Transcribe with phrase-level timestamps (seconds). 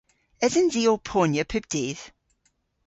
[0.45, 2.03] Esens i ow ponya pub dydh?